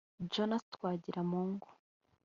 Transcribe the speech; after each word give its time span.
Jonas 0.31 0.63
Twagiramungu 0.73 1.69